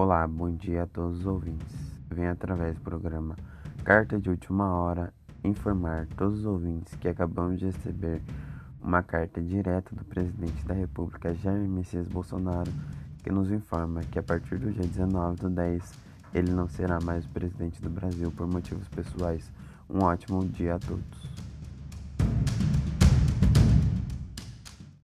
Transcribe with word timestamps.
Olá, 0.00 0.28
bom 0.28 0.54
dia 0.54 0.84
a 0.84 0.86
todos 0.86 1.18
os 1.18 1.26
ouvintes. 1.26 1.76
Venho 2.08 2.30
através 2.30 2.76
do 2.76 2.82
programa 2.82 3.34
Carta 3.82 4.16
de 4.16 4.30
Última 4.30 4.72
Hora 4.72 5.12
informar 5.42 6.06
todos 6.16 6.38
os 6.38 6.46
ouvintes 6.46 6.94
que 6.94 7.08
acabamos 7.08 7.58
de 7.58 7.64
receber 7.64 8.22
uma 8.80 9.02
carta 9.02 9.42
direta 9.42 9.92
do 9.96 10.04
presidente 10.04 10.64
da 10.64 10.72
República, 10.72 11.34
Jair 11.34 11.68
Messias 11.68 12.06
Bolsonaro, 12.06 12.70
que 13.24 13.32
nos 13.32 13.50
informa 13.50 14.02
que 14.02 14.20
a 14.20 14.22
partir 14.22 14.58
do 14.58 14.70
dia 14.70 14.86
19 14.86 15.40
do 15.40 15.50
10 15.50 15.82
ele 16.32 16.52
não 16.52 16.68
será 16.68 17.00
mais 17.00 17.24
o 17.24 17.30
presidente 17.30 17.82
do 17.82 17.90
Brasil 17.90 18.30
por 18.30 18.46
motivos 18.46 18.86
pessoais. 18.86 19.50
Um 19.90 20.04
ótimo 20.04 20.46
dia 20.46 20.76
a 20.76 20.78
todos. 20.78 21.17